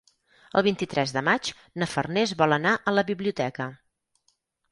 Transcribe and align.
El 0.59 0.63
vint-i-tres 0.67 1.11
de 1.17 1.21
maig 1.27 1.49
na 1.83 1.89
Farners 1.91 2.33
vol 2.41 2.57
anar 2.57 2.73
a 2.79 2.95
la 2.97 3.05
biblioteca. 3.13 3.67